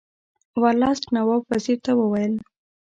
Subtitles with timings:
[0.61, 2.33] ورلسټ نواب وزیر ته وویل.